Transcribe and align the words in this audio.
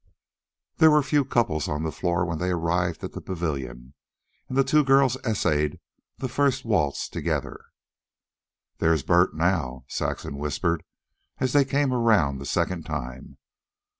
There 0.77 0.89
were 0.89 1.03
few 1.03 1.23
couples 1.23 1.67
on 1.69 1.83
the 1.83 1.91
floor 1.91 2.25
when 2.25 2.39
they 2.39 2.49
arrived 2.49 3.03
at 3.03 3.11
the 3.11 3.21
pavilion, 3.21 3.93
and 4.49 4.57
the 4.57 4.63
two 4.63 4.83
girls 4.83 5.15
essayed 5.17 5.79
the 6.17 6.27
first 6.27 6.65
waltz 6.65 7.07
together. 7.07 7.65
"There's 8.79 9.03
Bert 9.03 9.35
now," 9.35 9.85
Saxon 9.87 10.37
whispered, 10.39 10.81
as 11.37 11.53
they 11.53 11.65
came 11.65 11.93
around 11.93 12.39
the 12.39 12.47
second 12.47 12.83
time. 12.83 13.37